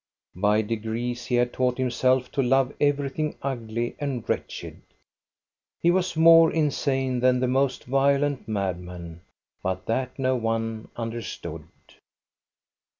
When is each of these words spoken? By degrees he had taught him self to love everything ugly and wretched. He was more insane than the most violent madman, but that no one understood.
By 0.35 0.63
degrees 0.63 1.27
he 1.27 1.35
had 1.35 1.53
taught 1.53 1.77
him 1.77 1.91
self 1.91 2.31
to 2.31 2.41
love 2.41 2.73
everything 2.81 3.35
ugly 3.43 3.95
and 3.99 4.27
wretched. 4.27 4.81
He 5.79 5.91
was 5.91 6.15
more 6.17 6.51
insane 6.51 7.19
than 7.19 7.39
the 7.39 7.47
most 7.47 7.83
violent 7.83 8.47
madman, 8.47 9.21
but 9.61 9.85
that 9.85 10.17
no 10.17 10.35
one 10.35 10.87
understood. 10.95 11.67